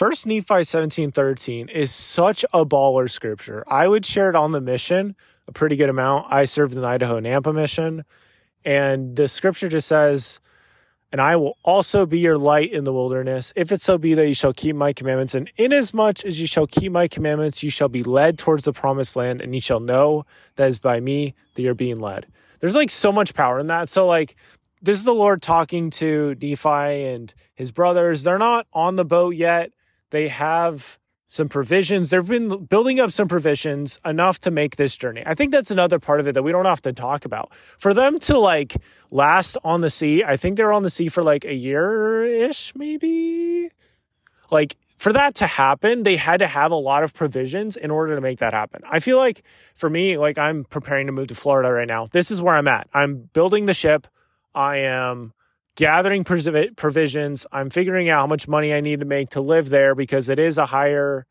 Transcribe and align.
First 0.00 0.26
Nephi 0.26 0.54
1713 0.54 1.68
is 1.68 1.94
such 1.94 2.42
a 2.54 2.64
baller 2.64 3.10
scripture. 3.10 3.64
I 3.68 3.86
would 3.86 4.06
share 4.06 4.30
it 4.30 4.34
on 4.34 4.52
the 4.52 4.60
mission 4.62 5.14
a 5.46 5.52
pretty 5.52 5.76
good 5.76 5.90
amount. 5.90 6.32
I 6.32 6.46
served 6.46 6.74
in 6.74 6.80
the 6.80 6.86
Idaho 6.86 7.20
Nampa 7.20 7.54
mission, 7.54 8.06
and 8.64 9.14
the 9.14 9.28
scripture 9.28 9.68
just 9.68 9.86
says, 9.86 10.40
and 11.12 11.20
I 11.20 11.36
will 11.36 11.58
also 11.64 12.06
be 12.06 12.18
your 12.18 12.38
light 12.38 12.72
in 12.72 12.84
the 12.84 12.94
wilderness, 12.94 13.52
if 13.56 13.72
it 13.72 13.82
so 13.82 13.98
be 13.98 14.14
that 14.14 14.26
you 14.26 14.32
shall 14.32 14.54
keep 14.54 14.74
my 14.74 14.94
commandments. 14.94 15.34
And 15.34 15.50
inasmuch 15.58 16.24
as 16.24 16.40
you 16.40 16.46
shall 16.46 16.66
keep 16.66 16.92
my 16.92 17.06
commandments, 17.06 17.62
you 17.62 17.68
shall 17.68 17.90
be 17.90 18.02
led 18.02 18.38
towards 18.38 18.64
the 18.64 18.72
promised 18.72 19.16
land, 19.16 19.42
and 19.42 19.54
you 19.54 19.60
shall 19.60 19.80
know 19.80 20.24
that 20.56 20.68
is 20.68 20.78
by 20.78 21.00
me 21.00 21.34
that 21.56 21.60
you're 21.60 21.74
being 21.74 22.00
led. 22.00 22.26
There's 22.60 22.74
like 22.74 22.90
so 22.90 23.12
much 23.12 23.34
power 23.34 23.58
in 23.58 23.66
that. 23.66 23.90
So, 23.90 24.06
like, 24.06 24.34
this 24.80 24.96
is 24.96 25.04
the 25.04 25.12
Lord 25.12 25.42
talking 25.42 25.90
to 25.90 26.34
Nephi 26.40 27.04
and 27.04 27.34
his 27.54 27.70
brothers. 27.70 28.22
They're 28.22 28.38
not 28.38 28.66
on 28.72 28.96
the 28.96 29.04
boat 29.04 29.34
yet. 29.34 29.72
They 30.10 30.28
have 30.28 30.98
some 31.30 31.48
provisions. 31.48 32.10
They've 32.10 32.26
been 32.26 32.64
building 32.64 32.98
up 32.98 33.12
some 33.12 33.28
provisions 33.28 34.00
enough 34.04 34.40
to 34.40 34.50
make 34.50 34.74
this 34.74 34.96
journey. 34.96 35.22
I 35.24 35.34
think 35.34 35.52
that's 35.52 35.70
another 35.70 36.00
part 36.00 36.18
of 36.18 36.26
it 36.26 36.32
that 36.32 36.42
we 36.42 36.50
don't 36.50 36.66
often 36.66 36.94
talk 36.96 37.24
about. 37.24 37.52
For 37.78 37.94
them 37.94 38.18
to 38.20 38.36
like 38.36 38.76
last 39.12 39.56
on 39.62 39.80
the 39.80 39.90
sea, 39.90 40.24
I 40.24 40.36
think 40.36 40.56
they're 40.56 40.72
on 40.72 40.82
the 40.82 40.90
sea 40.90 41.08
for 41.08 41.22
like 41.22 41.44
a 41.44 41.54
year 41.54 42.24
ish, 42.24 42.74
maybe. 42.74 43.70
Like 44.50 44.76
for 44.98 45.12
that 45.12 45.36
to 45.36 45.46
happen, 45.46 46.02
they 46.02 46.16
had 46.16 46.40
to 46.40 46.48
have 46.48 46.72
a 46.72 46.76
lot 46.76 47.04
of 47.04 47.14
provisions 47.14 47.76
in 47.76 47.92
order 47.92 48.16
to 48.16 48.20
make 48.20 48.40
that 48.40 48.52
happen. 48.52 48.82
I 48.90 48.98
feel 48.98 49.16
like 49.16 49.44
for 49.74 49.88
me, 49.88 50.18
like 50.18 50.36
I'm 50.36 50.64
preparing 50.64 51.06
to 51.06 51.12
move 51.12 51.28
to 51.28 51.36
Florida 51.36 51.72
right 51.72 51.86
now. 51.86 52.08
This 52.08 52.32
is 52.32 52.42
where 52.42 52.56
I'm 52.56 52.66
at. 52.66 52.88
I'm 52.92 53.30
building 53.32 53.66
the 53.66 53.74
ship. 53.74 54.08
I 54.52 54.78
am 54.78 55.32
gathering 55.80 56.24
provisions. 56.24 57.46
I'm 57.52 57.70
figuring 57.70 58.10
out 58.10 58.20
how 58.20 58.26
much 58.26 58.46
money 58.46 58.74
I 58.74 58.82
need 58.82 59.00
to 59.00 59.06
make 59.06 59.30
to 59.30 59.40
live 59.40 59.70
there 59.70 59.94
because 59.94 60.28
it 60.28 60.38
is 60.38 60.58
a 60.58 60.66
higher 60.66 61.26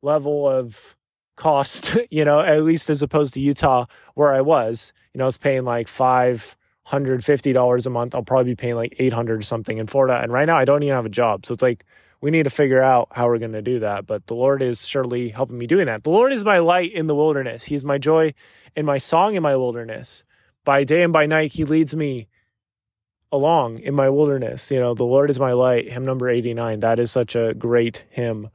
level 0.00 0.48
of 0.48 0.96
cost, 1.36 1.98
you 2.10 2.24
know, 2.24 2.40
at 2.40 2.62
least 2.64 2.88
as 2.88 3.02
opposed 3.02 3.34
to 3.34 3.40
Utah 3.40 3.84
where 4.14 4.32
I 4.32 4.40
was. 4.40 4.94
You 5.12 5.18
know, 5.18 5.24
I 5.24 5.26
was 5.26 5.36
paying 5.36 5.64
like 5.64 5.86
five 5.86 6.56
hundred 6.84 7.22
fifty 7.22 7.52
dollars 7.52 7.84
a 7.84 7.90
month. 7.90 8.14
I'll 8.14 8.22
probably 8.22 8.52
be 8.52 8.56
paying 8.56 8.74
like 8.74 8.96
eight 8.98 9.12
hundred 9.12 9.40
or 9.40 9.42
something 9.42 9.76
in 9.76 9.86
Florida. 9.86 10.18
And 10.22 10.32
right 10.32 10.46
now 10.46 10.56
I 10.56 10.64
don't 10.64 10.82
even 10.82 10.96
have 10.96 11.04
a 11.04 11.10
job. 11.10 11.44
So 11.44 11.52
it's 11.52 11.62
like 11.62 11.84
we 12.22 12.30
need 12.30 12.44
to 12.44 12.50
figure 12.50 12.80
out 12.80 13.08
how 13.12 13.26
we're 13.26 13.36
going 13.36 13.52
to 13.52 13.60
do 13.60 13.80
that. 13.80 14.06
But 14.06 14.28
the 14.28 14.34
Lord 14.34 14.62
is 14.62 14.88
surely 14.88 15.28
helping 15.28 15.58
me 15.58 15.66
doing 15.66 15.84
that. 15.86 16.04
The 16.04 16.10
Lord 16.10 16.32
is 16.32 16.42
my 16.42 16.58
light 16.58 16.90
in 16.90 17.06
the 17.06 17.14
wilderness. 17.14 17.64
He's 17.64 17.84
my 17.84 17.98
joy 17.98 18.32
and 18.74 18.86
my 18.86 18.96
song 18.96 19.34
in 19.34 19.42
my 19.42 19.56
wilderness. 19.56 20.24
By 20.64 20.84
day 20.84 21.02
and 21.02 21.12
by 21.12 21.26
night, 21.26 21.52
He 21.52 21.66
leads 21.66 21.94
me 21.94 22.28
along 23.30 23.78
in 23.80 23.94
my 23.94 24.08
wilderness. 24.08 24.70
You 24.70 24.80
know, 24.80 24.94
the 24.94 25.04
Lord 25.04 25.30
is 25.30 25.38
my 25.38 25.52
light, 25.52 25.90
hymn 25.90 26.04
number 26.04 26.28
89. 26.28 26.80
That 26.80 26.98
is 26.98 27.10
such 27.10 27.36
a 27.36 27.54
great 27.54 28.04
hymn. 28.10 28.50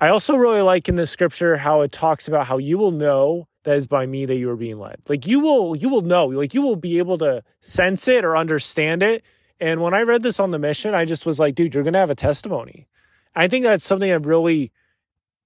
I 0.00 0.08
also 0.08 0.36
really 0.36 0.62
like 0.62 0.88
in 0.88 0.94
the 0.94 1.06
scripture 1.06 1.56
how 1.56 1.80
it 1.80 1.92
talks 1.92 2.28
about 2.28 2.46
how 2.46 2.58
you 2.58 2.78
will 2.78 2.92
know 2.92 3.48
that 3.64 3.76
is 3.76 3.86
by 3.86 4.06
me 4.06 4.24
that 4.26 4.36
you 4.36 4.48
are 4.50 4.56
being 4.56 4.78
led. 4.78 5.00
Like 5.08 5.26
you 5.26 5.40
will 5.40 5.74
you 5.74 5.88
will 5.88 6.02
know, 6.02 6.26
like 6.26 6.54
you 6.54 6.62
will 6.62 6.76
be 6.76 6.98
able 6.98 7.18
to 7.18 7.42
sense 7.60 8.06
it 8.08 8.24
or 8.24 8.36
understand 8.36 9.02
it. 9.02 9.24
And 9.60 9.80
when 9.80 9.92
I 9.92 10.02
read 10.02 10.22
this 10.22 10.38
on 10.38 10.52
the 10.52 10.58
mission, 10.58 10.94
I 10.94 11.04
just 11.04 11.26
was 11.26 11.40
like, 11.40 11.56
dude, 11.56 11.74
you're 11.74 11.82
going 11.82 11.94
to 11.94 11.98
have 11.98 12.10
a 12.10 12.14
testimony. 12.14 12.86
I 13.34 13.48
think 13.48 13.64
that's 13.64 13.84
something 13.84 14.08
that 14.08 14.24
really 14.24 14.70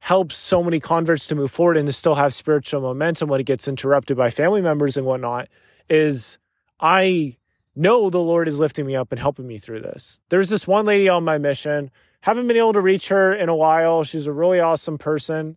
helps 0.01 0.37
so 0.37 0.63
many 0.63 0.81
converts 0.81 1.27
to 1.29 1.35
move 1.35 1.51
forward 1.51 1.77
and 1.77 1.87
to 1.87 1.93
still 1.93 2.17
have 2.17 2.35
spiritual 2.35 2.81
momentum 2.81 3.29
when 3.29 3.41
it 3.41 3.45
gets 3.45 3.69
interrupted 3.69 4.17
by 4.17 4.31
family 4.31 4.61
members 4.61 4.97
and 4.97 5.07
whatnot 5.07 5.49
is 5.89 6.39
I 6.81 7.37
know 7.75 8.11
the 8.11 8.21
Lord 8.21 8.49
is 8.49 8.59
lifting 8.59 8.87
me 8.87 8.97
up 8.97 9.13
and 9.13 9.19
helping 9.19 9.47
me 9.47 9.59
through 9.59 9.81
this. 9.81 10.21
There's 10.29 10.49
this 10.49 10.67
one 10.67 10.85
lady 10.85 11.09
on 11.09 11.25
my 11.25 11.39
mission. 11.39 11.91
Haven't 12.21 12.47
been 12.47 12.57
able 12.57 12.75
to 12.75 12.81
reach 12.81 13.09
her 13.09 13.33
in 13.35 13.49
a 13.49 13.57
while. 13.57 14.05
She's 14.05 14.27
a 14.27 14.33
really 14.33 14.61
awesome 14.61 14.99
person. 14.99 15.57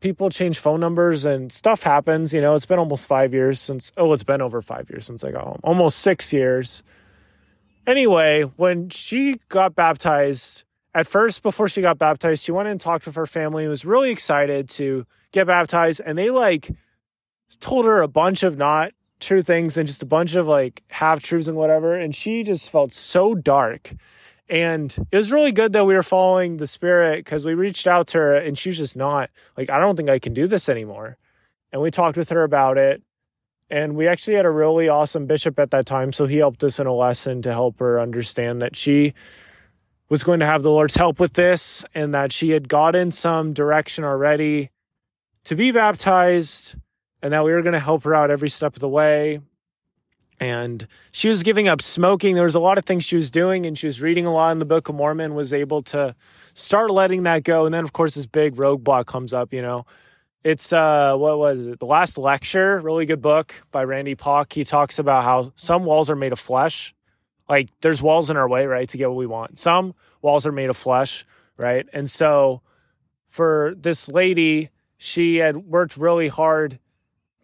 People 0.00 0.30
change 0.30 0.58
phone 0.58 0.80
numbers 0.80 1.24
and 1.24 1.52
stuff 1.52 1.82
happens. 1.82 2.34
You 2.34 2.40
know, 2.40 2.54
it's 2.54 2.66
been 2.66 2.78
almost 2.78 3.06
five 3.06 3.32
years 3.32 3.60
since, 3.60 3.92
oh, 3.96 4.12
it's 4.12 4.24
been 4.24 4.42
over 4.42 4.60
five 4.60 4.90
years 4.90 5.06
since 5.06 5.24
I 5.24 5.30
got 5.30 5.44
home, 5.44 5.60
almost 5.62 5.98
six 5.98 6.32
years. 6.32 6.82
Anyway, 7.86 8.42
when 8.42 8.88
she 8.90 9.40
got 9.48 9.74
baptized, 9.74 10.64
at 10.94 11.06
first, 11.06 11.42
before 11.42 11.68
she 11.68 11.80
got 11.80 11.98
baptized, 11.98 12.44
she 12.44 12.52
went 12.52 12.68
and 12.68 12.80
talked 12.80 13.06
with 13.06 13.16
her 13.16 13.26
family 13.26 13.64
and 13.64 13.70
was 13.70 13.84
really 13.84 14.10
excited 14.10 14.68
to 14.70 15.06
get 15.32 15.46
baptized. 15.46 16.00
And 16.04 16.16
they 16.16 16.30
like 16.30 16.70
told 17.60 17.84
her 17.84 18.00
a 18.00 18.08
bunch 18.08 18.42
of 18.42 18.56
not 18.56 18.92
true 19.20 19.42
things 19.42 19.76
and 19.76 19.86
just 19.86 20.02
a 20.02 20.06
bunch 20.06 20.34
of 20.34 20.46
like 20.46 20.82
half 20.88 21.22
truths 21.22 21.48
and 21.48 21.56
whatever. 21.56 21.94
And 21.96 22.14
she 22.14 22.42
just 22.42 22.70
felt 22.70 22.92
so 22.92 23.34
dark. 23.34 23.94
And 24.48 24.94
it 25.10 25.16
was 25.16 25.32
really 25.32 25.52
good 25.52 25.72
that 25.72 25.86
we 25.86 25.94
were 25.94 26.02
following 26.02 26.58
the 26.58 26.66
spirit 26.66 27.24
because 27.24 27.44
we 27.44 27.54
reached 27.54 27.86
out 27.86 28.08
to 28.08 28.18
her 28.18 28.34
and 28.34 28.58
she 28.58 28.68
was 28.68 28.78
just 28.78 28.96
not 28.96 29.30
like, 29.56 29.70
I 29.70 29.78
don't 29.78 29.96
think 29.96 30.10
I 30.10 30.18
can 30.18 30.34
do 30.34 30.46
this 30.46 30.68
anymore. 30.68 31.16
And 31.72 31.80
we 31.80 31.90
talked 31.90 32.16
with 32.16 32.28
her 32.30 32.42
about 32.42 32.76
it. 32.76 33.02
And 33.70 33.96
we 33.96 34.06
actually 34.06 34.36
had 34.36 34.44
a 34.44 34.50
really 34.50 34.88
awesome 34.88 35.26
bishop 35.26 35.58
at 35.58 35.70
that 35.70 35.86
time. 35.86 36.12
So 36.12 36.26
he 36.26 36.36
helped 36.36 36.62
us 36.62 36.78
in 36.78 36.86
a 36.86 36.92
lesson 36.92 37.40
to 37.42 37.52
help 37.52 37.78
her 37.78 37.98
understand 37.98 38.60
that 38.60 38.76
she 38.76 39.14
was 40.10 40.22
going 40.22 40.40
to 40.40 40.46
have 40.46 40.62
the 40.62 40.70
Lord's 40.70 40.94
help 40.94 41.18
with 41.18 41.32
this 41.32 41.84
and 41.94 42.14
that 42.14 42.30
she 42.30 42.50
had 42.50 42.68
gotten 42.68 43.10
some 43.10 43.54
direction 43.54 44.04
already 44.04 44.70
to 45.44 45.56
be 45.56 45.72
baptized 45.72 46.76
and 47.24 47.32
that 47.32 47.42
we 47.42 47.52
were 47.52 47.62
going 47.62 47.72
to 47.72 47.80
help 47.80 48.04
her 48.04 48.14
out 48.14 48.30
every 48.30 48.50
step 48.50 48.76
of 48.76 48.80
the 48.80 48.88
way. 48.88 49.40
And 50.38 50.86
she 51.10 51.28
was 51.28 51.42
giving 51.42 51.68
up 51.68 51.80
smoking. 51.80 52.34
There 52.34 52.44
was 52.44 52.54
a 52.54 52.60
lot 52.60 52.76
of 52.76 52.84
things 52.84 53.02
she 53.02 53.16
was 53.16 53.30
doing, 53.30 53.64
and 53.64 53.78
she 53.78 53.86
was 53.86 54.02
reading 54.02 54.26
a 54.26 54.32
lot 54.32 54.52
in 54.52 54.58
the 54.58 54.66
Book 54.66 54.90
of 54.90 54.94
Mormon, 54.94 55.34
was 55.34 55.54
able 55.54 55.80
to 55.84 56.14
start 56.52 56.90
letting 56.90 57.22
that 57.22 57.42
go. 57.42 57.64
And 57.64 57.74
then, 57.74 57.82
of 57.82 57.94
course, 57.94 58.14
this 58.14 58.26
big 58.26 58.56
roadblock 58.56 59.06
comes 59.06 59.32
up, 59.32 59.54
you 59.54 59.62
know. 59.62 59.86
It's 60.44 60.74
uh 60.74 61.16
what 61.16 61.38
was 61.38 61.66
it? 61.66 61.78
The 61.78 61.86
last 61.86 62.18
lecture, 62.18 62.78
really 62.80 63.06
good 63.06 63.22
book 63.22 63.54
by 63.72 63.84
Randy 63.84 64.14
Pausch. 64.14 64.52
He 64.52 64.64
talks 64.64 64.98
about 64.98 65.24
how 65.24 65.52
some 65.54 65.86
walls 65.86 66.10
are 66.10 66.16
made 66.16 66.32
of 66.32 66.38
flesh. 66.38 66.94
Like 67.48 67.70
there's 67.80 68.02
walls 68.02 68.28
in 68.28 68.36
our 68.36 68.46
way, 68.46 68.66
right, 68.66 68.86
to 68.90 68.98
get 68.98 69.08
what 69.08 69.16
we 69.16 69.26
want. 69.26 69.58
Some 69.58 69.94
walls 70.20 70.46
are 70.46 70.52
made 70.52 70.68
of 70.68 70.76
flesh, 70.76 71.24
right? 71.56 71.88
And 71.94 72.10
so 72.10 72.60
for 73.30 73.74
this 73.78 74.10
lady, 74.10 74.68
she 74.98 75.36
had 75.36 75.56
worked 75.56 75.96
really 75.96 76.28
hard 76.28 76.78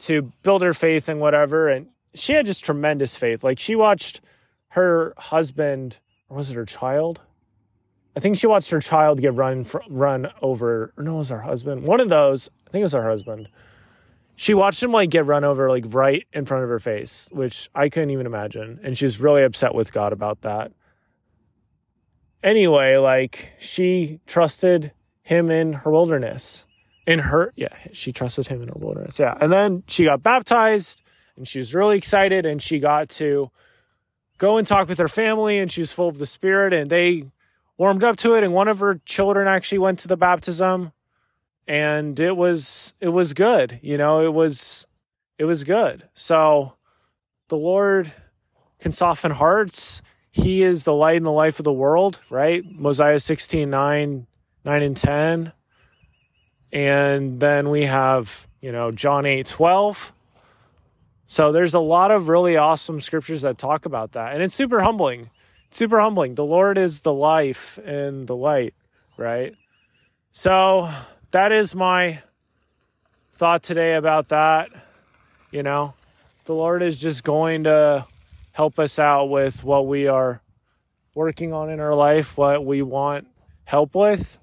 to 0.00 0.32
build 0.42 0.62
her 0.62 0.74
faith 0.74 1.08
and 1.08 1.20
whatever. 1.20 1.68
And 1.68 1.88
she 2.14 2.32
had 2.32 2.46
just 2.46 2.64
tremendous 2.64 3.16
faith. 3.16 3.44
Like 3.44 3.58
she 3.58 3.74
watched 3.76 4.20
her 4.68 5.14
husband, 5.16 5.98
or 6.28 6.36
was 6.38 6.50
it 6.50 6.54
her 6.54 6.64
child? 6.64 7.20
I 8.16 8.20
think 8.20 8.36
she 8.36 8.46
watched 8.46 8.70
her 8.70 8.80
child 8.80 9.20
get 9.20 9.34
run 9.34 9.66
run 9.88 10.28
over. 10.42 10.92
No, 10.98 11.16
it 11.16 11.18
was 11.18 11.28
her 11.28 11.40
husband. 11.40 11.86
One 11.86 12.00
of 12.00 12.08
those. 12.08 12.50
I 12.66 12.70
think 12.70 12.80
it 12.80 12.84
was 12.84 12.92
her 12.92 13.08
husband. 13.08 13.48
She 14.36 14.54
watched 14.54 14.82
him 14.82 14.92
like 14.92 15.10
get 15.10 15.26
run 15.26 15.44
over 15.44 15.68
like 15.68 15.84
right 15.88 16.26
in 16.32 16.46
front 16.46 16.64
of 16.64 16.70
her 16.70 16.80
face, 16.80 17.28
which 17.32 17.68
I 17.74 17.88
couldn't 17.88 18.10
even 18.10 18.26
imagine. 18.26 18.80
And 18.82 18.96
she 18.96 19.04
was 19.04 19.20
really 19.20 19.42
upset 19.42 19.74
with 19.74 19.92
God 19.92 20.12
about 20.12 20.40
that. 20.42 20.72
Anyway, 22.42 22.96
like 22.96 23.50
she 23.58 24.20
trusted 24.26 24.92
him 25.22 25.50
in 25.50 25.74
her 25.74 25.90
wilderness 25.90 26.64
in 27.06 27.18
her 27.18 27.52
yeah 27.56 27.74
she 27.92 28.12
trusted 28.12 28.46
him 28.46 28.62
in 28.62 28.68
her 28.68 28.74
wilderness. 28.76 29.18
Yeah 29.18 29.36
and 29.40 29.52
then 29.52 29.82
she 29.86 30.04
got 30.04 30.22
baptized 30.22 31.02
and 31.36 31.46
she 31.46 31.58
was 31.58 31.74
really 31.74 31.96
excited 31.96 32.46
and 32.46 32.62
she 32.62 32.78
got 32.78 33.08
to 33.10 33.50
go 34.38 34.56
and 34.56 34.66
talk 34.66 34.88
with 34.88 34.98
her 34.98 35.08
family 35.08 35.58
and 35.58 35.70
she 35.70 35.80
was 35.80 35.92
full 35.92 36.08
of 36.08 36.18
the 36.18 36.26
spirit 36.26 36.72
and 36.72 36.90
they 36.90 37.24
warmed 37.78 38.04
up 38.04 38.16
to 38.16 38.34
it 38.34 38.44
and 38.44 38.52
one 38.52 38.68
of 38.68 38.80
her 38.80 39.00
children 39.04 39.48
actually 39.48 39.78
went 39.78 39.98
to 39.98 40.08
the 40.08 40.16
baptism 40.16 40.92
and 41.66 42.18
it 42.20 42.36
was 42.36 42.94
it 43.00 43.08
was 43.08 43.32
good 43.32 43.78
you 43.82 43.96
know 43.96 44.24
it 44.24 44.32
was 44.32 44.86
it 45.38 45.46
was 45.46 45.64
good. 45.64 46.06
So 46.12 46.74
the 47.48 47.56
lord 47.56 48.12
can 48.78 48.92
soften 48.92 49.30
hearts. 49.30 50.02
He 50.30 50.62
is 50.62 50.84
the 50.84 50.92
light 50.92 51.16
in 51.16 51.22
the 51.22 51.32
life 51.32 51.58
of 51.58 51.64
the 51.64 51.72
world 51.72 52.20
right? 52.28 52.62
Mosiah 52.70 53.18
16 53.18 53.68
9 53.68 54.26
9 54.64 54.82
and 54.82 54.96
10 54.96 55.52
and 56.72 57.40
then 57.40 57.70
we 57.70 57.82
have, 57.84 58.46
you 58.60 58.72
know, 58.72 58.90
John 58.90 59.26
8 59.26 59.46
12. 59.46 60.12
So 61.26 61.52
there's 61.52 61.74
a 61.74 61.80
lot 61.80 62.10
of 62.10 62.28
really 62.28 62.56
awesome 62.56 63.00
scriptures 63.00 63.42
that 63.42 63.58
talk 63.58 63.86
about 63.86 64.12
that. 64.12 64.34
And 64.34 64.42
it's 64.42 64.54
super 64.54 64.80
humbling. 64.80 65.30
It's 65.68 65.78
super 65.78 66.00
humbling. 66.00 66.34
The 66.34 66.44
Lord 66.44 66.76
is 66.76 67.02
the 67.02 67.12
life 67.12 67.78
and 67.84 68.26
the 68.26 68.34
light, 68.34 68.74
right? 69.16 69.54
So 70.32 70.90
that 71.30 71.52
is 71.52 71.74
my 71.74 72.20
thought 73.32 73.62
today 73.62 73.94
about 73.94 74.28
that. 74.28 74.70
You 75.52 75.62
know, 75.62 75.94
the 76.44 76.54
Lord 76.54 76.82
is 76.82 77.00
just 77.00 77.22
going 77.22 77.64
to 77.64 78.06
help 78.52 78.78
us 78.78 78.98
out 78.98 79.26
with 79.26 79.62
what 79.62 79.86
we 79.86 80.08
are 80.08 80.40
working 81.14 81.52
on 81.52 81.70
in 81.70 81.78
our 81.78 81.94
life, 81.94 82.36
what 82.36 82.64
we 82.64 82.82
want 82.82 83.26
help 83.64 83.94
with 83.94 84.36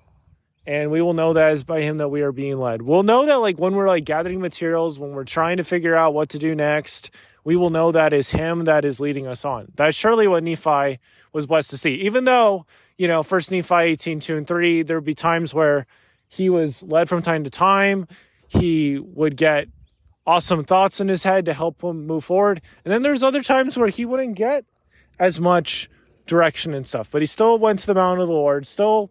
and 0.67 0.91
we 0.91 1.01
will 1.01 1.13
know 1.13 1.31
that 1.31 1.53
is 1.53 1.63
by 1.63 1.81
him 1.81 1.97
that 1.97 2.09
we 2.09 2.21
are 2.21 2.33
being 2.33 2.59
led. 2.59 2.81
We'll 2.81 3.03
know 3.03 3.25
that 3.25 3.35
like 3.35 3.57
when 3.57 3.73
we're 3.73 3.87
like 3.87 4.03
gathering 4.03 4.41
materials, 4.41 4.99
when 4.99 5.11
we're 5.11 5.23
trying 5.23 5.57
to 5.57 5.63
figure 5.63 5.95
out 5.95 6.13
what 6.13 6.29
to 6.29 6.39
do 6.39 6.53
next, 6.53 7.09
we 7.45 7.55
will 7.55 7.69
know 7.69 7.93
that 7.93 8.11
is 8.11 8.31
him 8.31 8.65
that 8.65 8.83
is 8.83 8.99
leading 8.99 9.25
us 9.25 9.45
on. 9.45 9.71
That's 9.75 9.95
surely 9.95 10.27
what 10.27 10.43
Nephi 10.43 10.99
was 11.31 11.45
blessed 11.45 11.69
to 11.69 11.77
see. 11.77 11.95
Even 12.01 12.25
though, 12.25 12.65
you 12.97 13.07
know, 13.07 13.23
first 13.23 13.49
Nephi 13.49 13.75
18, 13.75 14.19
2 14.19 14.35
and 14.35 14.45
3, 14.45 14.83
there 14.83 14.97
would 14.97 15.05
be 15.05 15.15
times 15.15 15.53
where 15.53 15.87
he 16.27 16.49
was 16.49 16.83
led 16.83 17.07
from 17.07 17.21
time 17.21 17.45
to 17.45 17.49
time. 17.49 18.05
He 18.49 18.99
would 18.99 19.37
get 19.37 19.69
awesome 20.25 20.65
thoughts 20.65 20.99
in 20.99 21.07
his 21.07 21.23
head 21.23 21.45
to 21.45 21.53
help 21.53 21.81
him 21.81 22.05
move 22.05 22.25
forward. 22.25 22.61
And 22.83 22.93
then 22.93 23.03
there's 23.03 23.23
other 23.23 23.41
times 23.41 23.77
where 23.77 23.87
he 23.87 24.03
wouldn't 24.03 24.35
get 24.35 24.65
as 25.17 25.39
much 25.39 25.89
direction 26.25 26.73
and 26.73 26.85
stuff, 26.85 27.09
but 27.09 27.21
he 27.21 27.25
still 27.25 27.57
went 27.57 27.79
to 27.79 27.87
the 27.87 27.93
mountain 27.93 28.21
of 28.21 28.27
the 28.27 28.33
Lord, 28.33 28.67
still 28.67 29.09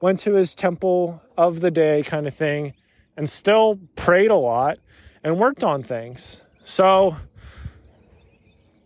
went 0.00 0.18
to 0.20 0.34
his 0.34 0.54
temple 0.54 1.22
of 1.36 1.60
the 1.60 1.70
day 1.70 2.02
kind 2.02 2.26
of 2.26 2.34
thing, 2.34 2.74
and 3.16 3.28
still 3.28 3.78
prayed 3.94 4.30
a 4.30 4.36
lot 4.36 4.78
and 5.24 5.38
worked 5.38 5.64
on 5.64 5.82
things. 5.82 6.42
So 6.64 7.16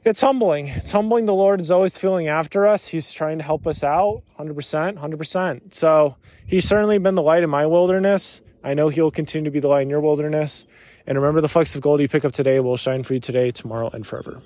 it's 0.05 0.21
humbling. 0.21 0.69
It's 0.69 0.93
humbling. 0.93 1.27
The 1.27 1.35
Lord 1.35 1.61
is 1.61 1.71
always 1.71 1.99
feeling 1.99 2.29
after 2.29 2.67
us. 2.67 2.87
He's 2.87 3.12
trying 3.12 3.39
to 3.39 3.45
help 3.45 3.67
us 3.67 3.85
out 3.85 4.23
100%, 4.39 4.99
100%. 4.99 5.75
So 5.75 6.17
he's 6.47 6.67
certainly 6.67 6.99
been 6.99 7.15
the 7.15 7.23
light 7.23 7.43
in 7.43 7.51
my 7.51 7.67
wilderness. 7.67 8.41
I 8.62 8.75
know 8.75 8.89
he'll 8.89 9.11
continue 9.11 9.45
to 9.45 9.51
be 9.51 9.61
the 9.61 9.69
light 9.69 9.83
in 9.83 9.91
your 9.91 10.01
wilderness. 10.01 10.67
And 11.07 11.19
remember, 11.19 11.41
the 11.41 11.49
flecks 11.49 11.75
of 11.75 11.83
gold 11.83 12.01
you 12.01 12.09
pick 12.09 12.25
up 12.25 12.33
today 12.33 12.61
will 12.61 12.77
shine 12.77 13.03
for 13.03 13.15
you 13.15 13.21
today, 13.21 13.51
tomorrow, 13.51 13.91
and 13.93 14.07
forever. 14.07 14.43